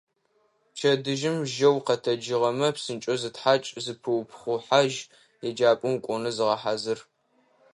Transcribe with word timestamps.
Пчэдыжьым 0.73 1.37
жьэу 1.51 1.75
укъэтэджыгъэмэ, 1.77 2.67
псынкӏэу 2.75 3.19
зытхьакӏ, 3.21 3.67
зыпыупхъухьажь, 3.83 4.97
еджапӏэм 5.47 5.93
укӏонэу 5.97 6.35
зыгъэхьазыр. 6.37 6.99